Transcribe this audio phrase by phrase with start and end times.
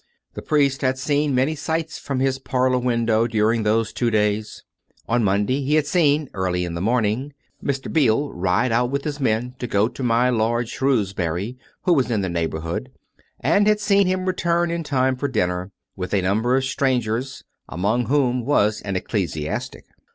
[0.33, 4.63] The priest had seen many sights from his parlour win dow during those two days.
[5.07, 7.93] On Monday he had seen, early in the morning, Mr.
[7.93, 12.21] Beale ride out with his men to go to my lord Shrewsbury, who was in
[12.21, 12.89] the neighbourhood,
[13.41, 18.07] and had seen him return in time for dinner, with a number of strangers, among
[18.07, 19.85] whom was an ecclesiastic.